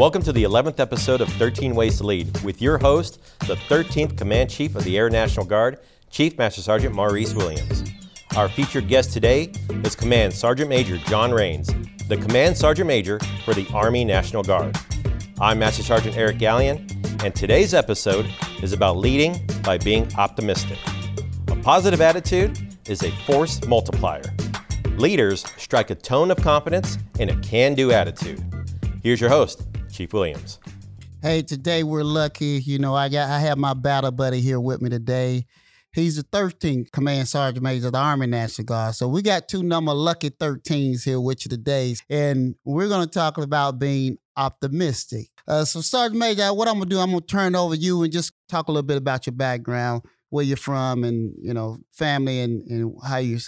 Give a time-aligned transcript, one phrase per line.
[0.00, 4.16] Welcome to the 11th episode of 13 Ways to Lead with your host, the 13th
[4.16, 5.78] Command Chief of the Air National Guard,
[6.08, 7.84] Chief Master Sergeant Maurice Williams.
[8.34, 9.52] Our featured guest today
[9.84, 11.68] is Command Sergeant Major John Raines,
[12.08, 14.74] the Command Sergeant Major for the Army National Guard.
[15.38, 18.26] I'm Master Sergeant Eric Gallion, and today's episode
[18.62, 20.78] is about leading by being optimistic.
[21.48, 22.58] A positive attitude
[22.88, 24.24] is a force multiplier.
[24.96, 28.42] Leaders strike a tone of confidence and a can do attitude.
[29.02, 29.62] Here's your host,
[30.00, 30.58] Chief Williams.
[31.20, 32.62] Hey, today we're lucky.
[32.64, 35.44] You know, I got I have my battle buddy here with me today.
[35.92, 38.94] He's the 13th Command Sergeant Major of the Army National Guard.
[38.94, 41.96] So we got two number lucky 13s here with you today.
[42.08, 45.26] And we're going to talk about being optimistic.
[45.46, 48.02] Uh, so, Sergeant Major, what I'm going to do, I'm going to turn over you
[48.02, 51.76] and just talk a little bit about your background, where you're from, and, you know,
[51.90, 53.38] family and, and how you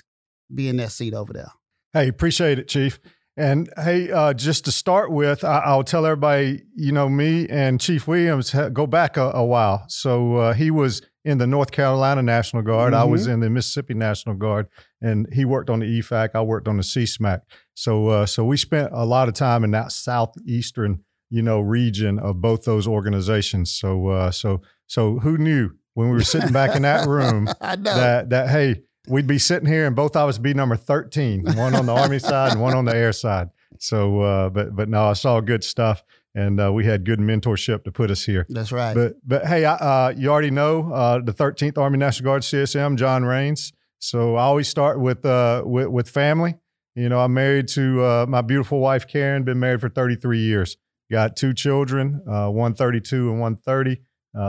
[0.55, 1.53] be in that seat over there.
[1.95, 3.01] Hey, appreciate it, Chief.
[3.37, 7.81] And hey, uh, just to start with, I, will tell everybody, you know, me and
[7.81, 9.85] Chief Williams go back a, a while.
[9.89, 12.93] So uh, he was in the North Carolina National Guard.
[12.93, 13.03] Mm-hmm.
[13.03, 13.33] I was mm-hmm.
[13.33, 14.69] in the Mississippi National Guard,
[15.01, 16.31] and he worked on the EFAC.
[16.35, 17.41] I worked on the CSMAC.
[17.75, 22.19] So, uh, so we spent a lot of time in that southeastern, you know, region
[22.19, 23.73] of both those organizations.
[23.73, 28.29] So, uh, so, so who knew when we were sitting back in that room that
[28.31, 31.87] that hey, we'd be sitting here and both of us be number thirteen, one on
[31.87, 33.51] the Army side and one on the air side.
[33.79, 36.03] So, uh, but but no, I saw good stuff
[36.35, 38.47] and uh, we had good mentorship to put us here.
[38.49, 38.95] That's right.
[38.95, 43.25] But but hey, uh, you already know uh, the 13th Army National Guard CSM, John
[43.25, 43.73] Raines.
[43.99, 46.57] So I always start with uh, with, with family.
[46.95, 49.45] You know, I'm married to uh, my beautiful wife Karen.
[49.45, 50.77] Been married for 33 years.
[51.11, 54.01] Got two children, uh, 132 and 130,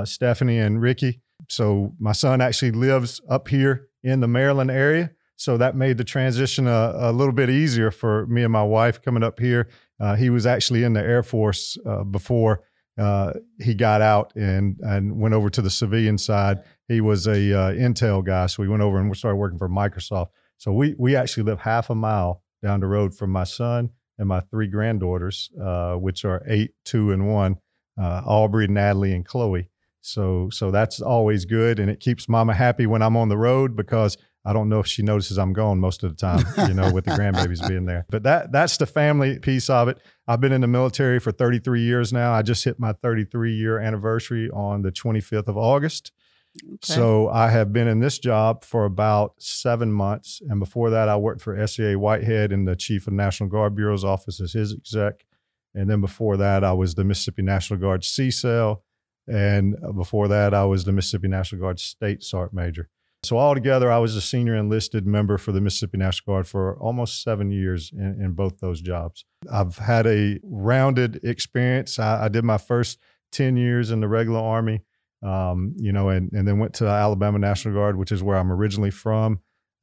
[0.05, 1.21] Stephanie and Ricky.
[1.49, 5.11] So my son actually lives up here in the Maryland area.
[5.35, 9.01] So that made the transition a, a little bit easier for me and my wife
[9.01, 9.67] coming up here
[10.03, 12.63] uh, he was actually in the Air Force uh, before
[12.99, 16.59] uh, he got out and and went over to the civilian side.
[16.87, 19.69] He was a uh, Intel guy, so we went over and we started working for
[19.69, 20.29] Microsoft.
[20.57, 24.27] So we we actually live half a mile down the road from my son and
[24.27, 27.57] my three granddaughters, uh, which are eight, two, and one,
[27.99, 29.69] uh, Aubrey, Natalie, and Chloe.
[30.03, 33.75] So so that's always good, and it keeps Mama happy when I'm on the road
[33.75, 36.91] because I don't know if she notices I'm gone most of the time, you know,
[36.91, 38.05] with the grandbabies being there.
[38.09, 39.99] But that that's the family piece of it.
[40.27, 42.33] I've been in the military for 33 years now.
[42.33, 46.11] I just hit my 33 year anniversary on the 25th of August.
[46.61, 46.77] Okay.
[46.81, 50.41] So I have been in this job for about seven months.
[50.49, 54.03] And before that, I worked for SEA Whitehead in the Chief of National Guard Bureau's
[54.03, 55.25] office as his exec.
[55.73, 58.81] And then before that, I was the Mississippi National Guard CSEL.
[59.27, 62.89] And before that, I was the Mississippi National Guard State Sergeant Major.
[63.23, 67.23] So altogether, I was a senior enlisted member for the Mississippi National Guard for almost
[67.23, 69.23] seven years in, in both those jobs.
[69.51, 71.99] I've had a rounded experience.
[71.99, 72.99] I, I did my first
[73.31, 74.81] 10 years in the regular Army,
[75.21, 78.35] um, you know, and, and then went to the Alabama National Guard, which is where
[78.35, 79.39] I'm originally from.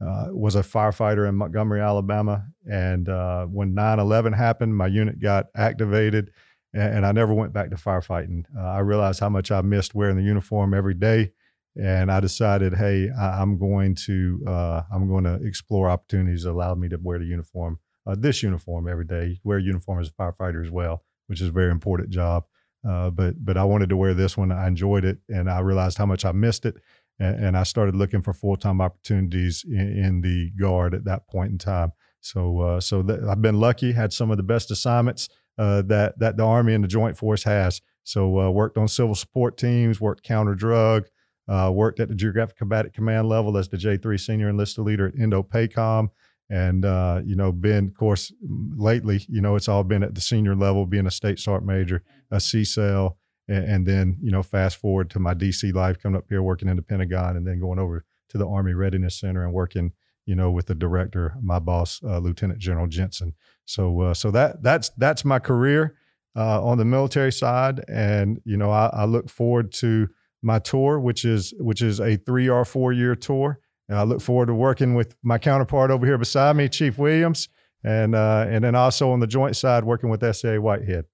[0.07, 2.47] Uh, was a firefighter in Montgomery, Alabama.
[2.71, 6.31] And uh, when 9 11 happened, my unit got activated
[6.73, 8.45] and, and I never went back to firefighting.
[8.57, 11.33] Uh, I realized how much I missed wearing the uniform every day
[11.77, 16.51] and I decided, hey, I, am going to uh, I'm going to explore opportunities that
[16.51, 19.41] allow me to wear the uniform, uh, this uniform every day.
[19.45, 22.45] Wear uniform as a firefighter as well, which is a very important job.
[22.89, 24.51] Uh, but but I wanted to wear this one.
[24.51, 26.77] I enjoyed it, and I realized how much I missed it,
[27.19, 31.53] and, I started looking for full time opportunities in, in, the guard at that point
[31.53, 31.93] in time.
[32.21, 35.29] So uh, so th- I've been lucky, had some of the best assignments
[35.61, 37.83] uh, that that the Army and the Joint Force has.
[38.03, 41.07] So uh, worked on civil support teams, worked counter drug.
[41.49, 45.17] Uh, worked at the Geographic Combatant Command level as the J3 Senior Enlisted Leader at
[45.17, 46.11] Indo-PACOM.
[46.49, 50.21] And, uh, you know, been, of course, lately, you know, it's all been at the
[50.21, 53.17] senior level, being a State Sergeant Major, a CSEL,
[53.49, 56.69] and, and then, you know, fast forward to my DC life, coming up here working
[56.69, 59.93] in the Pentagon and then going over to the Army Readiness Center and working,
[60.31, 63.35] you know, with the director, my boss, uh, Lieutenant General Jensen.
[63.65, 65.97] So, uh, so that that's that's my career
[66.37, 70.07] uh, on the military side, and you know, I, I, look forward to
[70.41, 73.59] my tour, which is which is a three or four year tour.
[73.89, 77.49] And I look forward to working with my counterpart over here beside me, Chief Williams,
[77.83, 81.07] and uh, and then also on the joint side working with SEA Whitehead.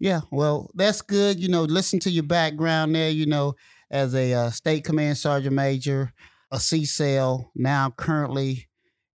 [0.00, 1.38] Yeah, well, that's good.
[1.38, 3.10] You know, listen to your background there.
[3.10, 3.54] You know,
[3.88, 6.12] as a uh, state command sergeant major,
[6.54, 8.68] a cell, now currently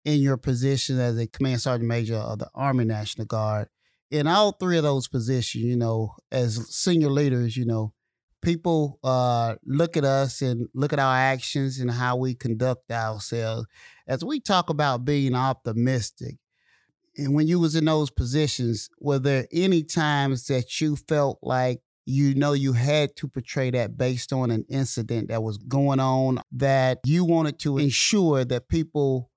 [0.04, 3.68] in your position as a command sergeant major of the Army National Guard.
[4.10, 7.94] In all three of those positions, you know, as senior leaders, you know,
[8.42, 13.68] people uh, look at us and look at our actions and how we conduct ourselves.
[14.08, 16.38] As we talk about being optimistic,
[17.18, 21.82] And when you was in those positions, were there any times that you felt like
[22.08, 26.40] you know you had to portray that based on an incident that was going on
[26.52, 29.30] that you wanted to ensure that people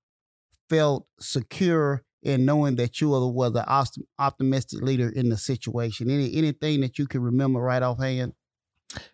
[0.69, 3.65] felt secure in knowing that you was an
[4.19, 6.11] optimistic leader in the situation?
[6.11, 8.35] Any anything that you can remember right offhand?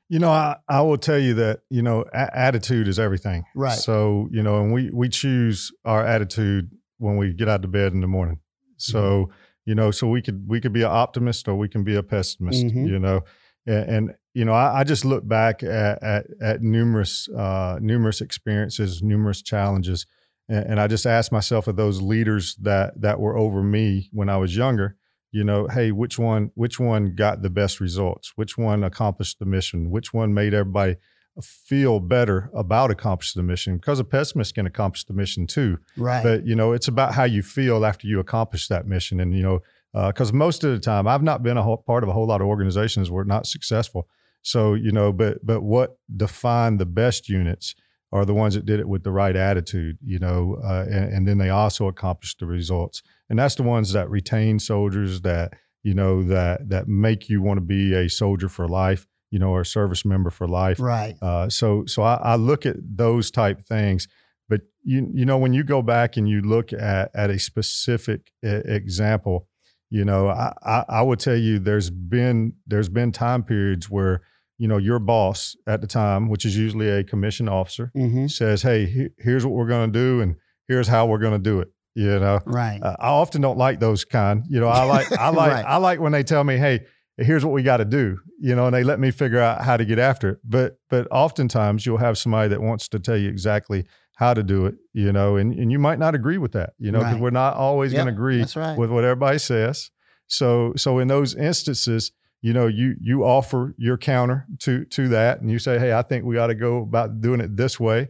[0.08, 3.44] You know, I, I will tell you that, you know, a- attitude is everything.
[3.54, 3.78] Right.
[3.78, 7.92] So, you know, and we, we choose our attitude when we get out of bed
[7.92, 8.40] in the morning.
[8.78, 9.32] So, mm-hmm.
[9.66, 12.02] you know, so we could, we could be an optimist or we can be a
[12.02, 12.86] pessimist, mm-hmm.
[12.86, 13.22] you know,
[13.66, 18.20] and, and, you know, I, I, just look back at, at, at numerous, uh, numerous
[18.20, 20.06] experiences, numerous challenges.
[20.48, 24.28] And, and I just ask myself of those leaders that, that were over me when
[24.28, 24.96] I was younger,
[25.32, 28.32] you know, hey, which one which one got the best results?
[28.36, 29.90] Which one accomplished the mission?
[29.90, 30.96] Which one made everybody
[31.42, 33.76] feel better about accomplishing the mission?
[33.76, 35.78] Because a pessimist can accomplish the mission too.
[35.96, 36.22] Right.
[36.22, 39.20] But you know, it's about how you feel after you accomplish that mission.
[39.20, 39.60] And you know,
[40.08, 42.26] because uh, most of the time, I've not been a whole, part of a whole
[42.26, 44.08] lot of organizations where not successful.
[44.42, 47.74] So you know, but but what defined the best units?
[48.12, 51.28] are the ones that did it with the right attitude, you know, uh, and, and,
[51.28, 53.02] then they also accomplished the results.
[53.28, 57.58] And that's the ones that retain soldiers that, you know, that that make you want
[57.58, 60.78] to be a soldier for life, you know, or a service member for life.
[60.78, 61.16] Right.
[61.20, 64.06] Uh, so so I, I, look at those type things.
[64.48, 68.32] But you you know when you go back and you look at at a specific
[68.42, 69.48] example,
[69.90, 74.22] you know, I, I, I would tell you there's been there's been time periods where
[74.58, 78.26] you know, your boss at the time, which is usually a commission officer, mm-hmm.
[78.26, 80.36] says, "Hey, he, here's what we're going to do, and
[80.66, 82.82] here's how we're going to do it." You know, right?
[82.82, 84.44] Uh, I often don't like those kind.
[84.48, 85.64] You know, I like I like right.
[85.64, 86.86] I like when they tell me, "Hey,
[87.18, 89.76] here's what we got to do." You know, and they let me figure out how
[89.76, 90.38] to get after it.
[90.42, 93.84] But but oftentimes you'll have somebody that wants to tell you exactly
[94.16, 94.74] how to do it.
[94.92, 96.74] You know, and and you might not agree with that.
[96.78, 97.22] You know, because right.
[97.22, 98.76] we're not always yep, going to agree right.
[98.76, 99.90] with what everybody says.
[100.26, 105.40] So so in those instances you know you you offer your counter to to that
[105.40, 108.08] and you say hey i think we ought to go about doing it this way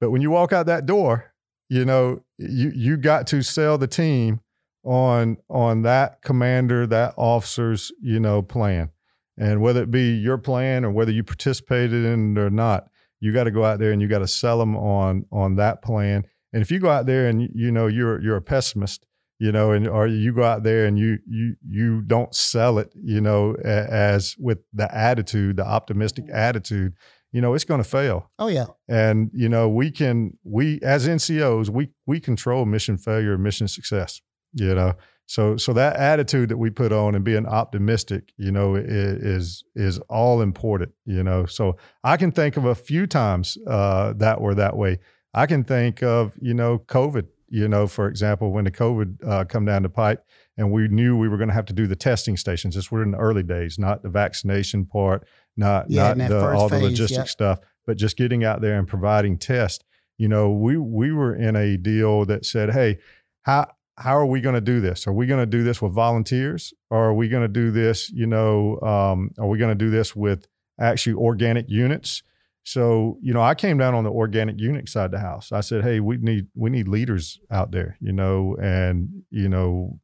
[0.00, 1.32] but when you walk out that door
[1.68, 4.40] you know you you got to sell the team
[4.82, 8.90] on on that commander that officer's you know plan
[9.38, 12.88] and whether it be your plan or whether you participated in it or not
[13.20, 15.82] you got to go out there and you got to sell them on on that
[15.82, 19.06] plan and if you go out there and you know you're you're a pessimist
[19.38, 22.92] you know, and or you go out there and you you you don't sell it,
[22.94, 26.34] you know, as with the attitude, the optimistic mm.
[26.34, 26.94] attitude,
[27.32, 28.30] you know, it's going to fail.
[28.38, 28.66] Oh yeah.
[28.88, 33.68] And you know, we can we as NCOs, we we control mission failure and mission
[33.68, 34.22] success,
[34.54, 34.94] you know.
[35.26, 39.98] So so that attitude that we put on and being optimistic, you know, is is
[40.08, 41.46] all important, you know.
[41.46, 45.00] So I can think of a few times uh, that were that way.
[45.34, 49.44] I can think of, you know, COVID you know, for example, when the COVID uh,
[49.44, 50.24] come down the pipe
[50.56, 52.74] and we knew we were going to have to do the testing stations.
[52.74, 55.26] This were in the early days, not the vaccination part,
[55.56, 58.88] not yeah, not the, all phase, the logistic stuff, but just getting out there and
[58.88, 59.84] providing tests.
[60.18, 62.98] You know, we we were in a deal that said, hey,
[63.42, 65.06] how how are we going to do this?
[65.06, 68.10] Are we going to do this with volunteers, or are we going to do this?
[68.10, 70.46] You know, um, are we going to do this with
[70.78, 72.22] actually organic units?
[72.62, 75.52] So, you know, I came down on the organic unit side of the house.
[75.52, 79.98] I said, "Hey, we need we need leaders out there," you know, and you know,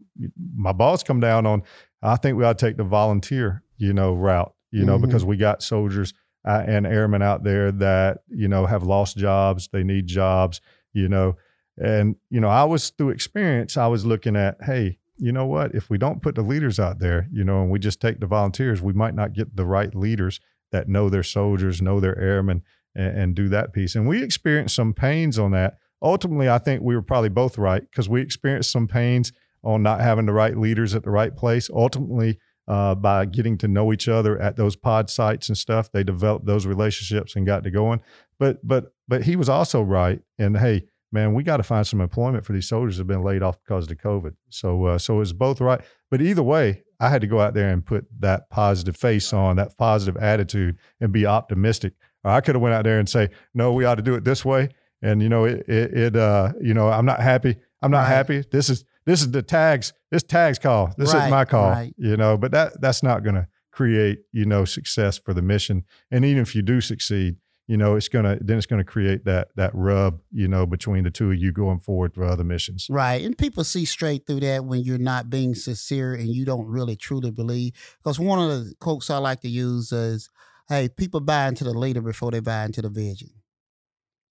[0.56, 1.62] my boss come down on.
[2.02, 5.06] I think we ought to take the volunteer, you know, route, you know, mm-hmm.
[5.06, 6.14] because we got soldiers
[6.46, 9.68] uh, and airmen out there that you know have lost jobs.
[9.72, 10.60] They need jobs,
[10.92, 11.36] you know,
[11.78, 13.76] and you know, I was through experience.
[13.76, 15.74] I was looking at, hey, you know what?
[15.74, 18.26] If we don't put the leaders out there, you know, and we just take the
[18.26, 20.40] volunteers, we might not get the right leaders
[20.72, 22.62] that know their soldiers, know their airmen,
[22.94, 23.94] and, and do that piece.
[23.94, 25.78] And we experienced some pains on that.
[26.02, 30.00] Ultimately, I think we were probably both right because we experienced some pains on not
[30.00, 31.70] having the right leaders at the right place.
[31.72, 36.02] Ultimately, uh, by getting to know each other at those pod sites and stuff, they
[36.02, 38.00] developed those relationships and got to going.
[38.38, 40.20] But but but he was also right.
[40.38, 43.22] And hey, man, we got to find some employment for these soldiers that have been
[43.22, 44.34] laid off because of the COVID.
[44.48, 45.80] So uh, so it's both right.
[46.10, 49.56] But either way, I had to go out there and put that positive face on,
[49.56, 51.94] that positive attitude, and be optimistic.
[52.24, 54.24] Or I could have went out there and say, "No, we ought to do it
[54.24, 54.70] this way."
[55.02, 57.56] And you know, it, it, it uh, you know, I'm not happy.
[57.82, 58.08] I'm not right.
[58.08, 58.44] happy.
[58.50, 59.92] This is this is the TAG's.
[60.10, 60.92] This TAG's call.
[60.96, 61.70] This right, is my call.
[61.70, 61.94] Right.
[61.96, 65.84] You know, but that that's not going to create you know success for the mission.
[66.10, 69.48] And even if you do succeed, you know, it's gonna then it's gonna create that
[69.56, 72.86] that rub, you know, between the two of you going forward for other missions.
[72.90, 76.66] Right, and people see straight through that when you're not being sincere and you don't
[76.66, 77.72] really truly believe.
[78.02, 80.28] Because one of the quotes I like to use is,
[80.68, 83.30] "Hey, people buy into the leader before they buy into the vision."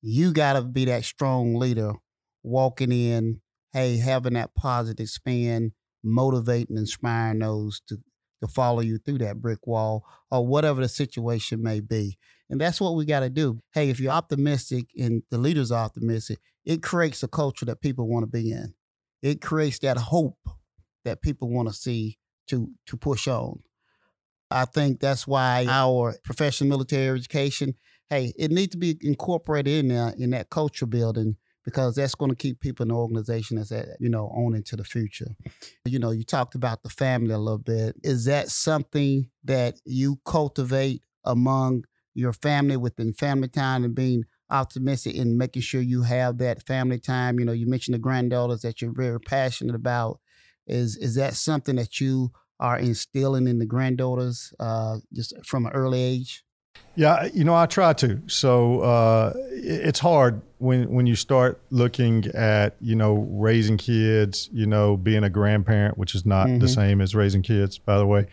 [0.02, 1.94] You got to be that strong leader,
[2.42, 3.42] walking in
[3.74, 5.74] hey, having that positive spin,
[6.04, 7.98] motivating, inspiring those to
[8.42, 12.18] to follow you through that brick wall or whatever the situation may be.
[12.50, 13.62] And that's what we got to do.
[13.74, 18.08] Hey, if you're optimistic and the leaders are optimistic, it creates a culture that people
[18.08, 18.74] want to be in.
[19.22, 20.38] It creates that hope
[21.06, 22.18] that people want to see
[22.48, 23.62] to to push on.
[24.50, 27.76] I think that's why our professional military education,
[28.10, 32.32] hey, it needs to be incorporated in there in that culture building because that's going
[32.32, 35.36] to keep people in the organization as that you know on into the future.
[35.86, 37.96] You know, you talked about the family a little bit.
[38.04, 45.16] Is that something that you cultivate among your family within family time and being optimistic
[45.16, 47.40] in making sure you have that family time?
[47.40, 50.20] You know, you mentioned the granddaughters that you're very passionate about.
[50.68, 55.72] Is is that something that you are instilling in the granddaughters uh, just from an
[55.74, 56.44] early age?
[56.96, 58.22] Yeah, you know, I try to.
[58.28, 64.68] So uh, it's hard when when you start looking at you know raising kids, you
[64.68, 66.60] know, being a grandparent, which is not mm-hmm.
[66.60, 68.28] the same as raising kids, by the way.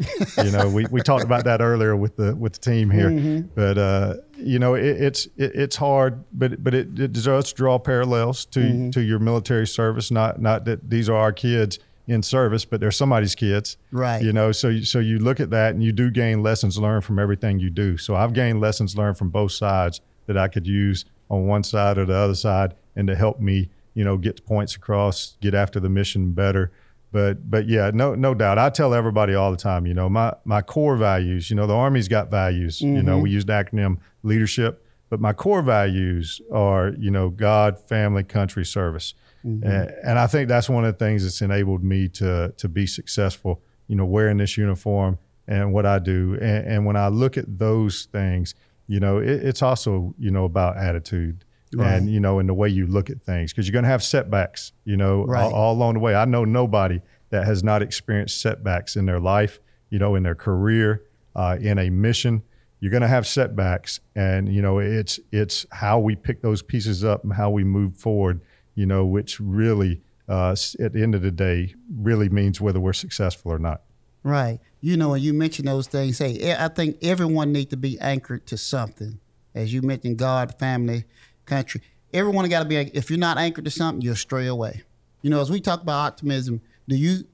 [0.45, 3.49] you know, we, we talked about that earlier with the with the team here, mm-hmm.
[3.55, 7.79] but uh, you know, it, it's it, it's hard, but but it, it does draw
[7.79, 8.91] parallels to mm-hmm.
[8.91, 10.11] to your military service.
[10.11, 13.79] Not not that these are our kids in service, but they're somebody's kids.
[13.91, 14.23] Right.
[14.23, 17.19] You know, so so you look at that and you do gain lessons learned from
[17.19, 17.97] everything you do.
[17.97, 21.99] So I've gained lessons learned from both sides that I could use on one side
[21.99, 25.81] or the other side and to help me, you know, get points across, get after
[25.81, 26.73] the mission better.
[27.11, 28.59] But but yeah, no no doubt.
[28.59, 31.75] I tell everybody all the time, you know, my my core values, you know, the
[31.75, 32.81] Army's got values.
[32.81, 32.97] Mm-hmm.
[32.97, 37.79] You know, we use the acronym leadership, but my core values are, you know, God,
[37.89, 39.15] family, country, service.
[39.45, 39.67] Mm-hmm.
[39.67, 42.87] And, and I think that's one of the things that's enabled me to to be
[42.87, 43.63] successful.
[43.87, 46.35] You know, wearing this uniform and what I do.
[46.35, 48.55] And, and when I look at those things,
[48.89, 51.45] you know, it, it's also you know about attitude.
[51.75, 51.93] Right.
[51.93, 54.03] And you know, in the way you look at things, because you're going to have
[54.03, 54.73] setbacks.
[54.85, 55.45] You know, right.
[55.45, 56.15] all, all along the way.
[56.15, 59.61] I know nobody that has not experienced setbacks in their life.
[59.91, 61.05] You know, in their career,
[61.37, 62.43] uh, in a mission
[62.81, 67.03] you're going to have setbacks and you know it's it's how we pick those pieces
[67.03, 68.41] up and how we move forward
[68.79, 72.93] you know, which really, uh, at the end of the day, really means whether we're
[72.93, 73.83] successful or not.
[74.23, 74.61] Right.
[74.81, 78.47] You know, and you mention those things, hey, I think everyone needs to be anchored
[78.47, 79.21] to something.
[79.55, 81.05] As you mentioned, God, family,
[81.47, 81.81] country.
[82.13, 82.77] Everyone got to be.
[82.77, 84.83] If you're not anchored to something, you'll stray away.
[85.23, 87.25] You know, as we talk about optimism, do you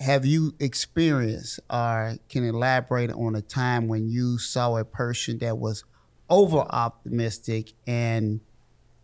[0.00, 5.58] have you experienced or can elaborate on a time when you saw a person that
[5.58, 5.84] was
[6.30, 8.40] over optimistic and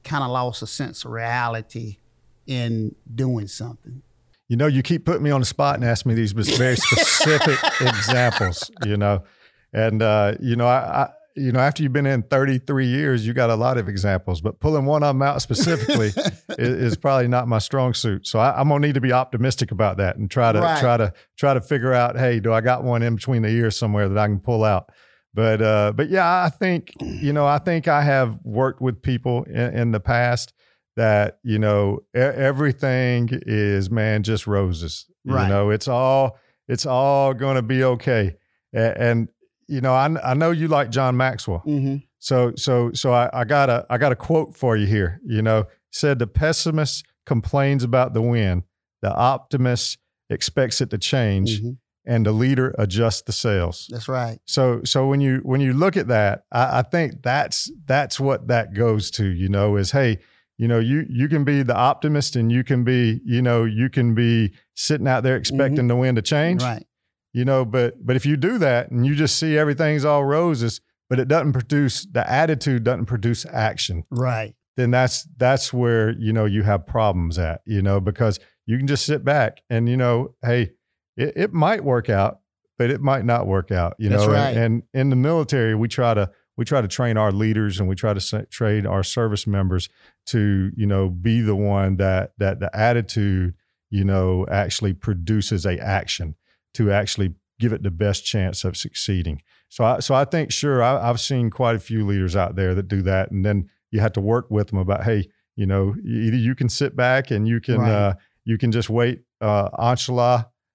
[0.04, 1.98] kind of lost a sense of reality
[2.46, 4.02] in doing something.
[4.48, 7.58] You know, you keep putting me on the spot and asking me these very specific
[7.80, 8.70] examples.
[8.84, 9.24] You know,
[9.72, 13.34] and uh, you know, I, I, you know, after you've been in 33 years, you
[13.34, 16.06] got a lot of examples, but pulling one of them out specifically
[16.58, 18.26] is, is, probably not my strong suit.
[18.26, 20.80] So I, am gonna need to be optimistic about that and try to right.
[20.80, 23.76] try to try to figure out, hey, do I got one in between the ears
[23.76, 24.90] somewhere that I can pull out?
[25.34, 29.44] But uh, but yeah, I think you know I think I have worked with people
[29.44, 30.54] in, in the past
[30.96, 35.06] that you know e- everything is man just roses.
[35.24, 35.44] Right.
[35.44, 36.38] You know it's all
[36.68, 38.36] it's all going to be okay.
[38.72, 39.28] And, and,
[39.68, 41.62] you know I I know you like John Maxwell.
[41.66, 41.96] Mm-hmm.
[42.18, 45.20] So so so I, I got a I got a quote for you here.
[45.24, 48.62] You know said the pessimist complains about the wind,
[49.02, 49.98] the optimist
[50.30, 51.60] expects it to change.
[51.60, 51.72] Mm-hmm
[52.06, 53.88] and the leader adjusts the sails.
[53.90, 54.38] That's right.
[54.46, 58.46] So so when you when you look at that, I, I, think that's that's what
[58.46, 59.26] that goes to.
[59.26, 60.20] You know, is hey,
[60.58, 63.88] you know, you you can be the optimist and you can be you know you
[63.90, 65.88] can be sitting out there expecting mm-hmm.
[65.88, 66.62] the wind to change.
[66.62, 66.86] Right.
[67.32, 70.80] You know, but but if you do that and you just see everything's all roses,
[71.10, 74.04] but it doesn't produce the attitude doesn't produce action.
[74.10, 74.54] Right.
[74.76, 77.60] Then that's that's where you know you have problems at.
[77.66, 80.72] You know because you can just sit back and you know hey
[81.16, 82.40] it, it might work out,
[82.78, 83.94] but it might not work out.
[83.98, 84.56] You That's know, right.
[84.56, 87.88] and, and in the military, we try to we try to train our leaders and
[87.88, 89.88] we try to train our service members
[90.26, 93.54] to you know be the one that that the attitude
[93.90, 96.34] you know actually produces a action
[96.74, 99.40] to actually give it the best chance of succeeding.
[99.68, 102.74] So I so I think sure I, have seen quite a few leaders out there
[102.74, 105.94] that do that, and then you have to work with them about hey you know
[106.04, 107.90] either you can sit back and you can right.
[107.90, 109.68] uh, you can just wait uh,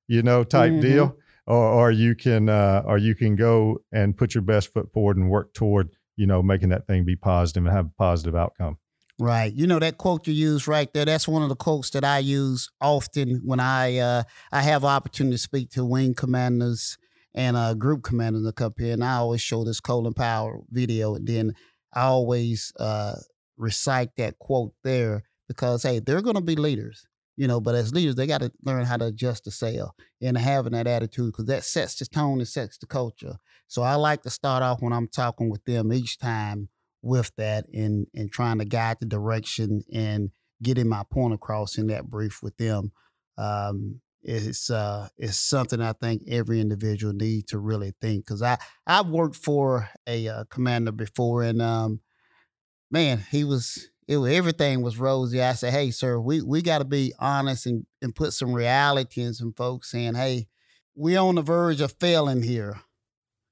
[0.07, 0.81] you know, type mm-hmm.
[0.81, 1.17] deal,
[1.51, 5.17] or, or you can uh, or you can go and put your best foot forward
[5.17, 8.77] and work toward you know making that thing be positive and have a positive outcome.
[9.19, 9.53] Right.
[9.53, 11.03] You know that quote you use right there.
[11.03, 15.35] That's one of the quotes that I use often when I uh, I have opportunity
[15.35, 16.97] to speak to wing commanders
[17.33, 21.15] and uh, group commanders that come here, and I always show this Colin Powell video,
[21.15, 21.53] and then
[21.93, 23.15] I always uh,
[23.57, 27.05] recite that quote there because hey, they're going to be leaders
[27.41, 27.59] you know.
[27.59, 30.85] But as leaders, they got to learn how to adjust the sail and having that
[30.85, 33.37] attitude because that sets the tone and sets the culture.
[33.67, 36.69] So I like to start off when I'm talking with them each time
[37.01, 40.29] with that and and trying to guide the direction and
[40.61, 42.91] getting my point across in that brief with them.
[43.39, 48.59] Um, it's uh it's something I think every individual need to really think because I
[48.85, 52.01] I've worked for a uh, commander before and um
[52.91, 55.41] man he was it was, everything was rosy.
[55.41, 59.21] I said, hey sir, we we got to be honest and and put some reality
[59.21, 60.47] in some folks saying, hey,
[60.95, 62.81] we're on the verge of failing here,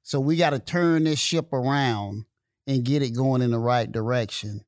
[0.04, 2.25] so we got to turn this ship around
[2.68, 4.66] and get it going in the right direction.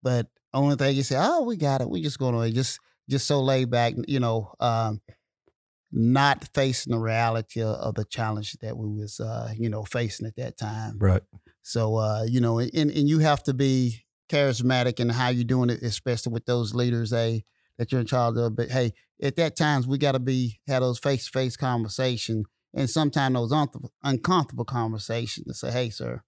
[0.00, 1.90] But only thing you say, oh, we got it.
[1.90, 2.78] We just going to just
[3.10, 4.54] just so laid back, you know.
[4.60, 5.00] Um,
[5.94, 10.26] not facing the reality of, of the challenge that we was uh, you know facing
[10.26, 10.98] at that time.
[10.98, 11.22] Right.
[11.62, 15.70] So uh, you know, and and you have to be charismatic and how you're doing
[15.70, 17.44] it, especially with those leaders, hey,
[17.78, 18.56] that you're in charge of.
[18.56, 22.44] But hey, at that times we got to be have those face to face conversation,
[22.74, 23.68] and sometimes those un-
[24.02, 26.22] uncomfortable conversations to say, hey, sir,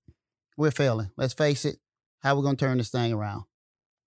[0.57, 1.11] we're failing.
[1.17, 1.77] Let's face it.
[2.23, 3.45] How we gonna turn this thing around?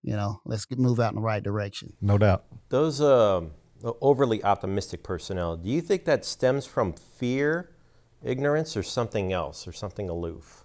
[0.02, 1.94] You know, let's get, move out in the right direction.
[2.00, 2.44] No doubt.
[2.68, 3.50] Those um,
[4.00, 7.70] overly optimistic personnel, do you think that stems from fear,
[8.22, 10.64] ignorance, or something else, or something aloof?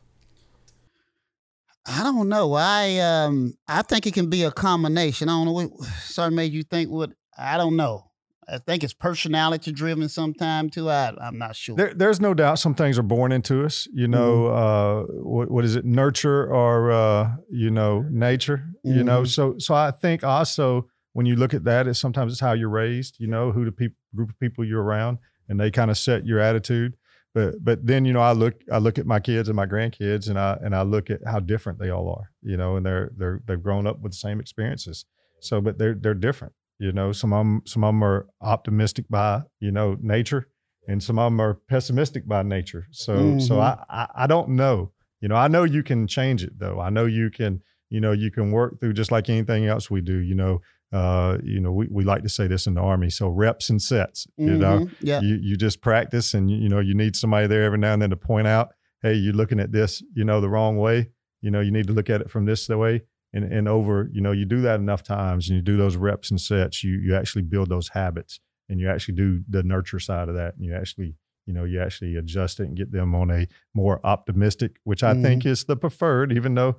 [1.85, 2.53] I don't know.
[2.53, 5.29] I um I think it can be a combination.
[5.29, 5.69] I don't know what
[6.03, 8.09] sorry made you think what I don't know.
[8.47, 10.89] I think it's personality driven sometime too.
[10.89, 11.75] I I'm not sure.
[11.77, 13.87] There, there's no doubt some things are born into us.
[13.93, 15.13] You know, Mm-hmm.
[15.17, 15.85] uh, what, what is it?
[15.85, 18.65] Nurture or uh, you know, nature.
[18.83, 19.27] You know, Mhm.
[19.27, 22.69] so so I think also when you look at that, it's sometimes it's how you're
[22.69, 23.15] raised.
[23.19, 26.25] You know, who the people group of people you're around, and they kind of set
[26.25, 26.95] your attitude.
[27.33, 30.29] But but then you know, I look I look at my kids and my grandkids,
[30.29, 32.31] and I and I look at how different they all are.
[32.41, 35.05] You know, and they're they're they've grown up with the same experiences.
[35.39, 36.53] So, but they're they're different.
[36.79, 40.49] You know, some of them some of them are optimistic by you know nature,
[40.87, 42.87] and some of them are pessimistic by nature.
[42.91, 43.59] So so Mhm.
[43.59, 44.91] I, I I don't know.
[45.21, 46.79] You know, I know you can change it though.
[46.79, 50.01] I know you can you know you can work through just like anything else we
[50.01, 50.17] do.
[50.17, 50.61] You know,
[50.93, 53.09] uh, you know we, we like to say this in the army.
[53.09, 54.27] So reps and sets.
[54.37, 54.95] You know, Mhm.
[55.01, 55.21] yeah.
[55.21, 58.01] you you just practice, and you, you know you need somebody there every now and
[58.01, 58.69] then to point out,
[59.01, 61.09] hey, you're looking at this, you know, the wrong way.
[61.41, 63.01] You know, you need to look at it from this way.
[63.35, 66.29] And, and over, you know, you do that enough times and you do those reps
[66.29, 70.29] and sets, you you actually build those habits and you actually do the nurture side
[70.29, 70.55] of that.
[70.55, 71.15] And you actually,
[71.47, 75.19] you know, you actually adjust it and get them on a more optimistic, which I
[75.21, 76.75] think is the preferred, even though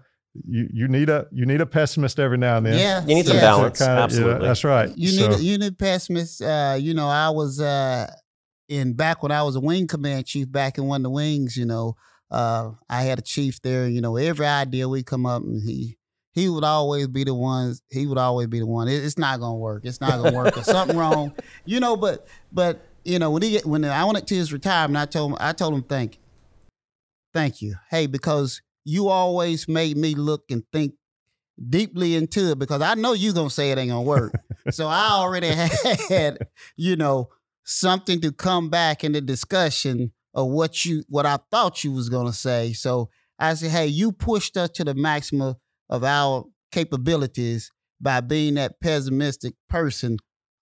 [0.46, 2.78] you, you need a you need a pessimist every now and then.
[2.78, 3.00] Yeah.
[3.06, 3.42] You need some yeah.
[3.42, 3.78] balance.
[3.78, 4.46] Kinda- yeah, Absolutely.
[4.48, 4.98] that's right.
[4.98, 6.42] You So- need a, you need pessimist.
[6.42, 8.10] Uh, you know, I was uh
[8.68, 11.56] in back when I was a wing command chief back in one of the wings.
[11.56, 11.96] You know,
[12.30, 13.86] uh, I had a chief there.
[13.88, 15.96] You know, every idea we come up and he
[16.32, 17.80] he would always be the ones.
[17.90, 18.88] He would always be the one.
[18.88, 19.84] It, it's not gonna work.
[19.84, 20.54] It's not gonna work.
[20.54, 21.32] There's something wrong.
[21.64, 24.96] You know, but but you know when he get, when I went to his retirement,
[24.96, 26.20] I told him I told him thank you,
[27.32, 27.76] thank you.
[27.90, 30.94] Hey, because you always made me look and think
[31.68, 34.34] deeply into it because I know you gonna say it ain't gonna work.
[34.70, 35.48] so I already
[36.08, 36.38] had,
[36.76, 37.30] you know,
[37.64, 42.08] something to come back in the discussion of what you what I thought you was
[42.08, 42.72] gonna say.
[42.72, 45.56] So I said, hey, you pushed us to the maximum
[45.88, 47.70] of our capabilities
[48.00, 50.18] by being that pessimistic person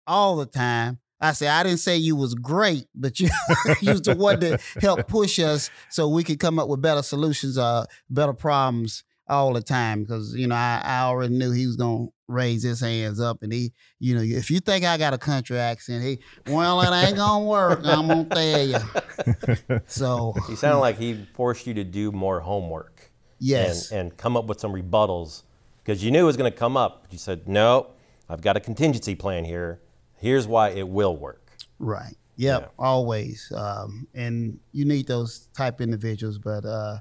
[0.06, 0.98] all the time.
[1.20, 3.28] I said, I didn't say you was great, but you,
[3.80, 7.02] you was the one that helped push us so we could come up with better
[7.02, 10.02] solutions, uh, better problems all the time.
[10.02, 13.42] Because, you know, I, I already knew he was going to raise his hands up.
[13.42, 17.06] And he, you know, if you think I got a country accent, he, well, it
[17.06, 17.80] ain't going to work.
[17.84, 19.80] I'm going to tell you.
[19.86, 23.90] So, He sounded like he forced you to do more homework yes.
[23.90, 25.42] and, and come up with some rebuttals
[25.84, 27.06] because you knew it was going to come up.
[27.10, 27.88] You said, no,
[28.28, 29.80] I've got a contingency plan here.
[30.20, 31.50] Here's why it will work.
[31.78, 32.16] Right.
[32.36, 32.60] Yep.
[32.62, 32.68] Yeah.
[32.78, 33.52] Always.
[33.54, 36.98] Um, and you need those type individuals, but uh,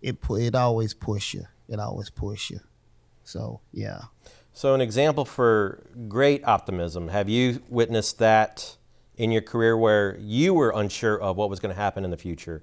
[0.00, 1.44] it pu- it always push you.
[1.68, 2.60] It always push you.
[3.24, 4.02] So yeah.
[4.52, 8.76] So, an example for great optimism have you witnessed that
[9.16, 12.16] in your career where you were unsure of what was going to happen in the
[12.16, 12.62] future,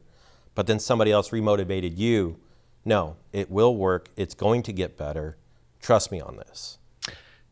[0.54, 2.38] but then somebody else remotivated you?
[2.84, 4.10] No, it will work.
[4.16, 5.38] It's going to get better.
[5.82, 6.78] Trust me on this.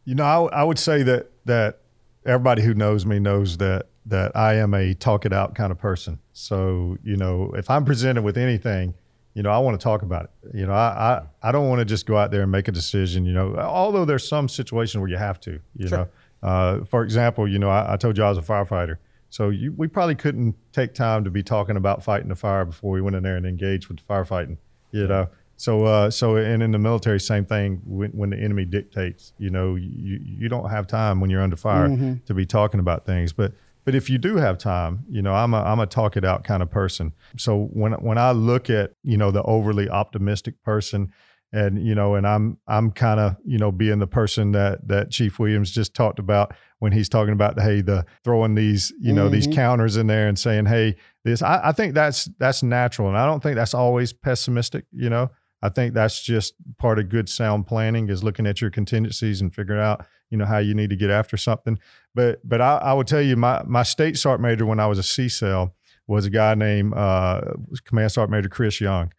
[0.03, 1.79] You know, I, I would say that that
[2.25, 5.79] everybody who knows me knows that that I am a talk it out kind of
[5.79, 6.19] person.
[6.33, 8.93] So you know, if I'm presented with anything,
[9.33, 10.55] you know, I want to talk about it.
[10.57, 12.71] You know, I I, I don't want to just go out there and make a
[12.71, 13.25] decision.
[13.25, 15.59] You know, although there's some situations where you have to.
[15.75, 15.97] You Sure.
[15.97, 16.07] know,
[16.47, 18.97] uh, for example, you know, I, I told you I was a firefighter.
[19.29, 22.91] So you, we probably couldn't take time to be talking about fighting the fire before
[22.91, 24.57] we went in there and engaged with the firefighting.
[24.91, 27.81] You know, So, uh, so, and in the military, same thing.
[27.85, 31.55] When, when the enemy dictates, you know, you, you don't have time when you're under
[31.55, 32.13] fire Mm-hmm.
[32.25, 33.31] to be talking about things.
[33.33, 33.53] But,
[33.85, 36.43] but if you do have time, you know, I'm a, I'm a talk it out
[36.43, 37.13] kind of person.
[37.37, 41.11] So when, when I look at, you know, the overly optimistic person,
[41.53, 45.09] and you know, and I'm, I'm kind of, you know, being the person that that
[45.11, 49.29] Chief Williams just talked about when he's talking about, hey, the throwing these, you know,
[49.29, 49.53] these Mhm.
[49.53, 51.41] counters in there and saying, hey, this.
[51.41, 54.85] I, I think that's that's natural, and I don't think that's always pessimistic.
[54.91, 55.29] You know,
[55.61, 59.53] I think that's just part of good sound planning is looking at your contingencies and
[59.53, 61.79] figuring out, you know, how you need to get after something.
[62.13, 64.99] But but I, I would tell you, my my state sergeant major when I was
[64.99, 65.71] a CSEL
[66.07, 67.41] was a guy named uh,
[67.85, 69.11] Command Sergeant Major Chris Young,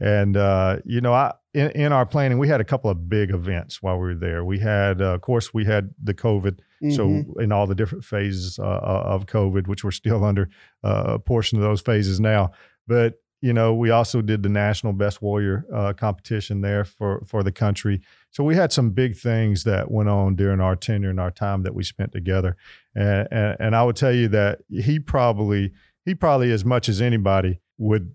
[0.00, 3.30] and uh, you know, I in, in our planning we had a couple of big
[3.30, 4.44] events while we were there.
[4.44, 6.60] We had, uh, of course, we had the COVID.
[6.82, 6.94] Mhm.
[6.94, 10.48] So in all the different phases uh, of COVID, which we're still under
[10.84, 12.52] uh, a portion of those phases now,
[12.86, 17.42] but you know we also did the national best warrior uh, competition there for for
[17.42, 18.00] the country.
[18.30, 21.62] So we had some big things that went on during our tenure and our time
[21.62, 22.56] that we spent together,
[22.94, 25.72] and and, and I would tell you that he probably
[26.04, 28.14] he probably as much as anybody would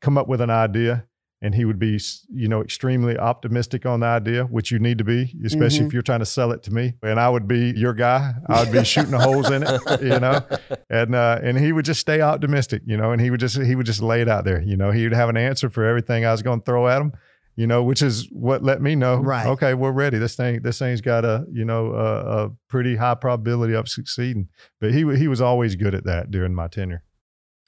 [0.00, 1.06] come up with an idea
[1.42, 2.00] and he would be
[2.30, 6.00] you know extremely optimistic on the idea which you need to be especially if you're
[6.00, 6.94] trying to sell it to me.
[7.02, 8.32] And i would be your guy.
[8.48, 10.40] I would be shooting the holes in it you know?
[10.88, 13.74] And uh, and he would just stay optimistic you know and he would just he
[13.74, 14.90] would just lay it out there you know?
[14.92, 17.12] He would have an answer for everything i was going to throw at him
[17.56, 19.46] you know which is what let me know Right.
[19.46, 20.16] okay we're ready.
[20.18, 24.48] This thing this thing's got a you know a, a pretty high probability of succeeding.
[24.80, 27.02] But he he was always good at that during my tenure.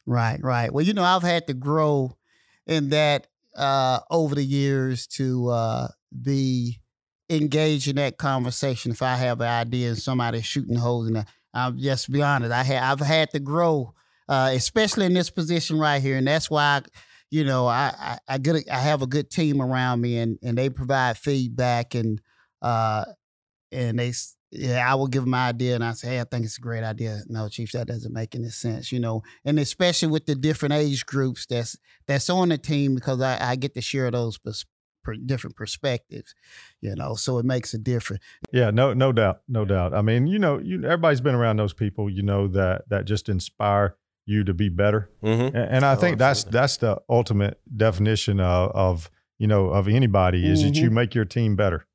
[0.06, 0.72] Right, right.
[0.72, 2.16] Well, you know, I've had to grow
[2.66, 5.88] in that uh, over the years to uh,
[6.22, 6.80] be
[7.30, 8.92] engaged in that conversation.
[8.92, 12.52] If I have an idea and somebody's shooting holes in it, I'll just be honest.
[12.52, 13.94] I ha- I've had to grow,
[14.28, 16.62] uh, especially in this position right here, and that's why.
[16.62, 16.82] I,
[17.30, 20.38] you know, I, I I get a, I have a good team around me, and
[20.42, 22.20] and they provide feedback, and
[22.62, 23.04] uh,
[23.72, 24.12] and they
[24.54, 26.84] yeah, I will give my idea, and I say, hey, I think it's a great
[26.84, 27.20] idea.
[27.28, 31.04] No, chief, that doesn't make any sense, you know, and especially with the different age
[31.06, 34.66] groups that's that's on the team because I, I get to share those pers-
[35.02, 36.34] per, different perspectives,
[36.80, 38.22] you know, so it makes a difference.
[38.52, 39.92] Yeah, no, no doubt, no doubt.
[39.94, 43.28] I mean, you know, you everybody's been around those people, you know, that that just
[43.28, 45.54] inspire you to be better, Mm-hmm.
[45.56, 46.58] and, and I Oh, think that's absolutely.
[46.60, 51.24] that's the ultimate definition of, of you know of anybody is that you make your
[51.26, 51.86] team better,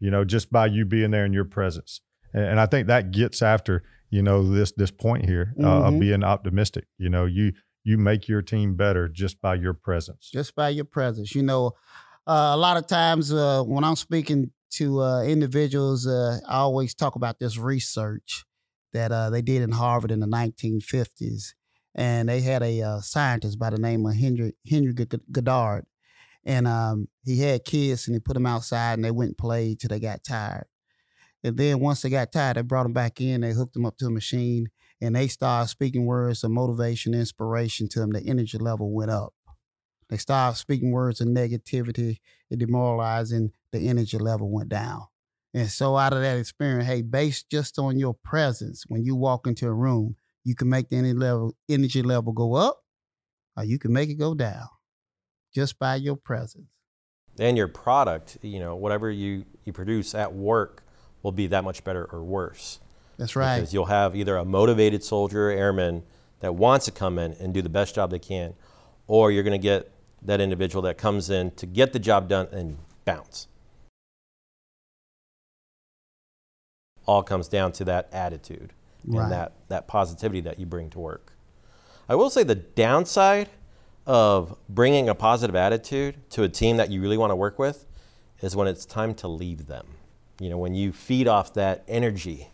[0.00, 2.00] you know, just by you being there in your presence,
[2.32, 5.94] and, and I think that gets after you know this this point here uh, Mhm.
[5.94, 6.84] of being optimistic.
[6.98, 7.52] You know, you
[7.84, 10.30] you make your team better just by your presence.
[10.32, 11.34] just by your presence.
[11.34, 11.72] You know,
[12.26, 16.94] uh, a lot of times uh, when I'm speaking to uh, individuals, uh, I always
[16.94, 18.44] talk about this research
[18.92, 21.54] that uh, they did in Harvard in the 1950s,
[21.94, 25.86] and they had a uh, scientist by the name of Henry Henry Goddard,
[26.48, 29.78] and um, he had kids and he put them outside and they went and played
[29.78, 30.64] till they got tired.
[31.44, 33.42] And then once they got tired, they brought them back in.
[33.42, 37.88] They hooked them up to a machine, and they started speaking words of motivation, inspiration
[37.90, 38.10] to them.
[38.10, 39.34] The energy level went up.
[40.08, 42.16] They started speaking words of negativity
[42.50, 43.52] and demoralizing.
[43.70, 45.02] The energy level went down.
[45.54, 49.46] And so out of that experience, hey, based just on your presence, when you walk
[49.46, 52.80] into a room, you can make the energy level energy level go up,
[53.56, 54.66] or you can make it go down,
[55.54, 56.66] just by your presence.
[57.38, 60.82] and your product, you know, whatever you, you produce at work
[61.22, 62.80] will be that much better or worse.
[63.16, 63.56] That's right.
[63.56, 66.02] Because you'll have either a motivated soldier or airman
[66.40, 68.54] that wants to come in and do the best job they can,
[69.06, 69.90] or you're going to get
[70.22, 73.46] that individual that comes in to get the job done and bounce.
[77.06, 78.72] All comes down to that attitude
[79.04, 79.22] Right.
[79.22, 81.32] and that, that positivity that you bring to work.
[82.08, 83.48] I will say the downside
[84.08, 87.86] of bringing a positive attitude to a team that you really want to work with
[88.40, 89.86] is when it's time to leave them.
[90.40, 92.48] You know, when you feed off that energy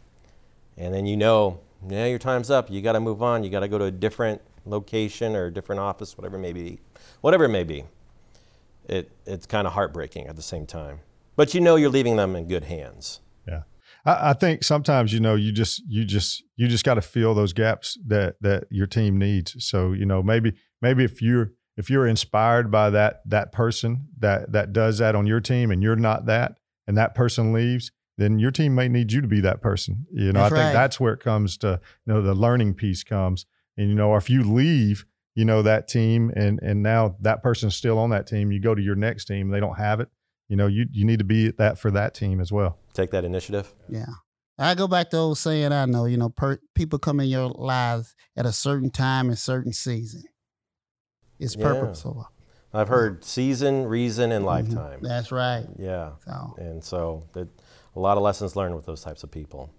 [0.77, 2.71] and then you know, yeah, your time's up.
[2.71, 3.45] You got to move on.
[3.45, 6.53] You got to go to a different location or a different office, whatever it may
[6.53, 6.81] be.
[7.21, 7.85] Whatever it may be.
[8.89, 11.01] It, it's kind of heartbreaking at the same time.
[11.37, 13.21] But you know you're leaving them in good hands.
[13.47, 13.63] Yeah.
[14.05, 17.35] I, I think sometimes, you know, you just you just you just got to fill
[17.35, 19.65] those gaps that that your team needs.
[19.65, 24.53] So, you know, maybe maybe if you're if you're inspired by that that person that
[24.53, 28.39] that does that on your team and you're not that and that person leaves, then
[28.39, 30.07] your team may need you to be that person.
[30.13, 30.73] You know, That's I think right.
[30.73, 33.47] that's where it comes to, you know, the learning piece comes.
[33.77, 37.43] And you know, or if you leave, you know, that team and and now that
[37.43, 40.09] person's still on that team, you go to your next team, they don't have it.
[40.49, 42.79] You know, you you need to be that for that team as well.
[42.93, 43.75] Take that initiative.
[43.89, 44.07] Yeah.
[44.57, 47.49] I go back to old saying I know, you know, per, people come in your
[47.49, 50.23] lives at a certain time and certain season.
[51.45, 51.65] It's Yeah.
[51.65, 52.29] purposeful.
[52.73, 54.99] I've heard season, reason, and lifetime.
[55.01, 55.65] That's right.
[55.79, 56.13] Yeah.
[56.25, 56.55] So.
[56.59, 57.49] And so that
[57.95, 59.71] a lot of lessons learned with those types of people.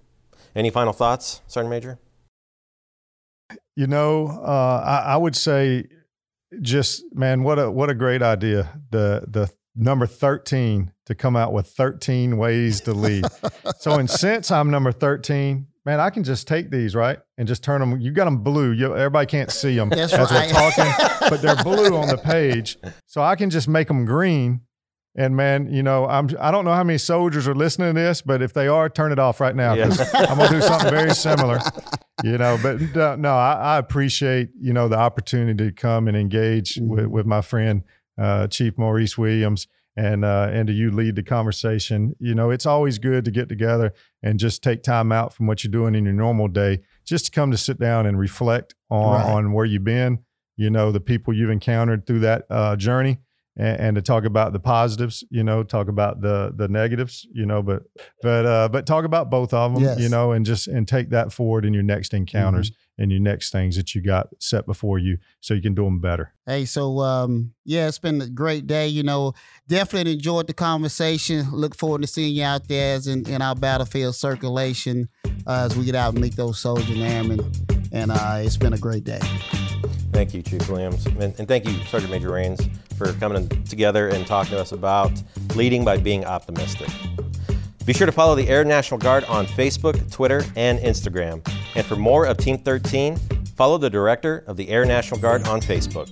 [0.55, 1.99] Any final thoughts, Sergeant Major?
[3.75, 5.85] You know, uh, I, I would say,
[6.61, 8.79] just man, what a what a great idea.
[8.91, 13.25] The the number thirteen to come out with thirteen ways to lead.
[13.79, 17.63] so, in since I'm number thirteen, man, I can just take these right and just
[17.63, 17.99] turn them.
[17.99, 18.71] You got them blue.
[18.71, 20.51] You, everybody can't see them That's as right.
[20.51, 22.77] we're talking, but they're blue on the page.
[23.05, 24.61] So I can just make them green.
[25.17, 28.21] And man, you know, I'm I don't know how many soldiers are listening to this,
[28.21, 31.13] but if they are, turn it off right now because I'm gonna do something very
[31.15, 31.59] similar.
[32.21, 36.17] You know, but uh, no, I, I appreciate you know the opportunity to come and
[36.17, 37.83] engage with, with my friend
[38.17, 42.15] uh, Chief Maurice Williams and uh, and to you lead the conversation.
[42.19, 45.63] You know, it's always good to get together and just take time out from what
[45.63, 49.21] you're doing in your normal day, just to come to sit down and reflect on
[49.21, 49.31] Right.
[49.33, 50.19] on where you've been.
[50.57, 53.19] You know, the people you've encountered through that uh, journey,
[53.57, 55.23] and, and to talk about the positives.
[55.29, 57.25] You know, talk about the the negatives.
[57.33, 57.83] You know, but
[58.21, 59.83] but uh, but talk about both of them.
[59.83, 59.99] Yes.
[59.99, 63.51] You know, and just and take that forward in your next encounters and your next
[63.51, 66.33] things that you got set before you, so you can do them better.
[66.45, 68.87] Hey, so um, yeah, it's been a great day.
[68.87, 69.33] You know,
[69.67, 71.51] definitely enjoyed the conversation.
[71.51, 75.09] Look forward to seeing you out there as in, in our battlefield circulation
[75.47, 77.51] uh, as we get out and meet those soldiers and airmen.
[77.91, 79.19] And uh, it's been a great day.
[80.11, 81.05] Thank you, Chief Williams.
[81.05, 82.61] And, and thank you, Sergeant Major Raines,
[82.97, 85.11] for coming together and talking to us about
[85.55, 86.89] leading by being optimistic.
[87.85, 91.45] Be sure to follow the Air National Guard on Facebook, Twitter, and Instagram.
[91.75, 93.17] And for more of Team 13,
[93.55, 96.09] follow the director of the Air National Guard on Facebook.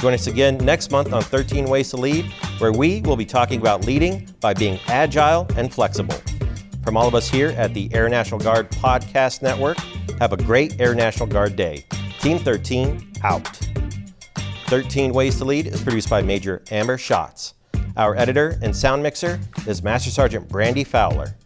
[0.00, 3.60] Join us again next month on 13 Ways to Lead, where we will be talking
[3.60, 6.20] about leading by being agile and flexible.
[6.84, 9.78] From all of us here at the Air National Guard Podcast Network,
[10.20, 11.84] have a great Air National Guard Day.
[12.20, 13.46] Team 13 out.
[14.66, 17.54] 13 Ways to Lead is produced by Major Amber Schatz.
[17.96, 21.36] Our editor and sound mixer is Master Sergeant Brandy Fowler.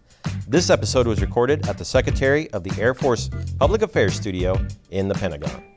[0.49, 4.57] This episode was recorded at the Secretary of the Air Force Public Affairs Studio
[4.91, 5.70] in the Pentagon.